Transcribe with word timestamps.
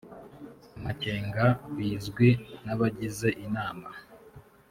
amakenga 0.77 1.43
bizwi 1.75 2.27
n 2.65 2.67
abagize 2.73 3.29
inama 3.45 3.89